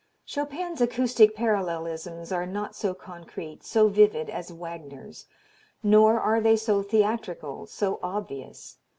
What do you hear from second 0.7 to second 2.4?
acoustic parallelisms